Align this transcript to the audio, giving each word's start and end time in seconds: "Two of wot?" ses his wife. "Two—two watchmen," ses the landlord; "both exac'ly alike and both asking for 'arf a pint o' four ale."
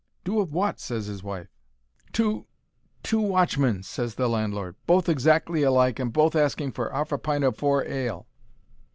"Two 0.25 0.39
of 0.41 0.51
wot?" 0.51 0.79
ses 0.79 1.05
his 1.05 1.21
wife. 1.21 1.47
"Two—two 2.11 3.19
watchmen," 3.21 3.83
ses 3.83 4.15
the 4.15 4.27
landlord; 4.27 4.75
"both 4.87 5.05
exac'ly 5.05 5.63
alike 5.63 5.99
and 5.99 6.11
both 6.11 6.35
asking 6.35 6.71
for 6.71 6.91
'arf 6.91 7.11
a 7.11 7.19
pint 7.19 7.43
o' 7.43 7.51
four 7.51 7.85
ale." 7.85 8.25